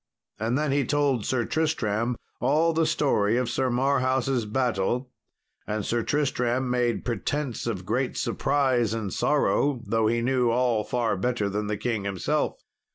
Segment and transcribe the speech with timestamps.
[0.39, 5.11] And then he told Sir Tristram all the story of Sir Marhaus' battle,
[5.67, 11.15] and Sir Tristram made pretence of great surprise and sorrow, though he knew all far
[11.15, 12.63] better than the king himself.